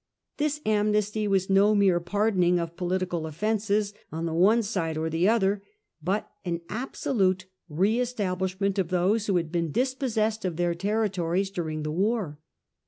[0.37, 5.29] This amnesty was no mere pardoning of political offences on the one side or the
[5.29, 5.61] other,
[6.01, 11.51] but an absolute re establishment of those who had been dis possessed of their territories
[11.51, 12.39] during the war.